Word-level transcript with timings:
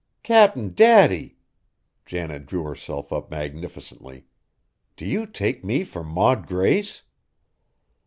"Cap'n 0.23 0.73
Daddy!" 0.73 1.37
Janet 2.07 2.47
drew 2.47 2.63
herself 2.63 3.13
up 3.13 3.29
magnificently. 3.29 4.25
"Do 4.95 5.05
you 5.05 5.27
take 5.27 5.63
me 5.63 5.83
for 5.83 6.03
Maud 6.03 6.47
Grace?" 6.47 7.03